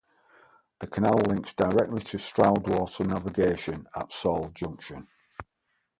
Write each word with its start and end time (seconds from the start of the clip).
The 0.79 0.87
canal 0.87 1.13
links 1.27 1.53
directly 1.53 2.01
to 2.01 2.17
the 2.17 2.23
Stroudwater 2.23 3.05
Navigation 3.05 3.85
at 3.95 4.11
Saul 4.11 4.49
Junction. 4.51 5.07